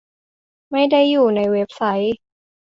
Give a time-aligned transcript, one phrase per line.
[0.71, 2.17] ไม่ได้อยู่ในเว็บไซต์